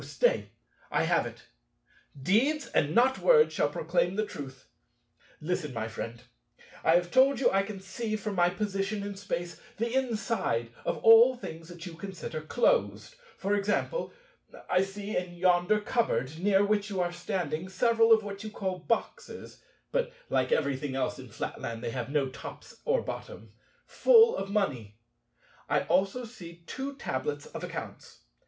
Stay, 0.03 0.49
I 0.89 1.03
have 1.03 1.27
it. 1.27 1.43
Deeds, 2.19 2.65
and 2.65 2.95
not 2.95 3.19
words, 3.19 3.53
shall 3.53 3.69
proclaim 3.69 4.15
the 4.15 4.25
truth. 4.25 4.67
Listen, 5.39 5.75
my 5.75 5.87
friend. 5.87 6.23
I 6.83 6.95
have 6.95 7.11
told 7.11 7.39
you 7.39 7.51
I 7.51 7.61
can 7.61 7.79
see 7.79 8.15
from 8.15 8.33
my 8.33 8.49
position 8.49 9.03
in 9.03 9.13
Space 9.13 9.61
the 9.77 9.93
inside 9.95 10.71
of 10.85 10.97
all 11.03 11.35
things 11.35 11.69
that 11.69 11.85
you 11.85 11.93
consider 11.93 12.41
closed. 12.41 13.13
For 13.37 13.53
example, 13.53 14.11
I 14.67 14.81
see 14.83 15.15
in 15.15 15.35
yonder 15.35 15.79
cupboard 15.79 16.39
near 16.39 16.65
which 16.65 16.89
you 16.89 16.99
are 16.99 17.13
standing, 17.13 17.69
several 17.69 18.11
of 18.11 18.23
what 18.23 18.43
you 18.43 18.49
call 18.49 18.79
boxes 18.79 19.61
(but 19.91 20.11
like 20.31 20.51
everything 20.51 20.95
else 20.95 21.19
in 21.19 21.29
Flatland, 21.29 21.83
they 21.83 21.91
have 21.91 22.09
no 22.09 22.27
tops 22.27 22.73
or 22.85 23.03
bottom) 23.03 23.53
full 23.85 24.35
of 24.35 24.49
money; 24.49 24.97
I 25.69 25.81
see 25.81 25.85
also 25.89 26.25
two 26.65 26.95
tablets 26.95 27.45
of 27.45 27.63
accounts. 27.63 28.21